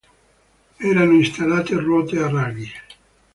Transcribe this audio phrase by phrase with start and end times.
[0.79, 2.71] Erano installate ruote a raggi.